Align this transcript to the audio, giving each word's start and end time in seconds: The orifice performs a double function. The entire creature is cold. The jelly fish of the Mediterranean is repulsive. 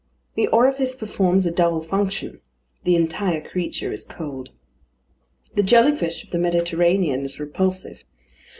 The 0.33 0.47
orifice 0.47 0.95
performs 0.95 1.45
a 1.45 1.51
double 1.51 1.79
function. 1.81 2.41
The 2.85 2.95
entire 2.95 3.39
creature 3.39 3.93
is 3.93 4.03
cold. 4.03 4.49
The 5.53 5.61
jelly 5.61 5.95
fish 5.95 6.23
of 6.23 6.31
the 6.31 6.39
Mediterranean 6.39 7.23
is 7.23 7.39
repulsive. 7.39 8.03